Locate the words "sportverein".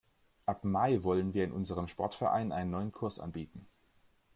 1.87-2.51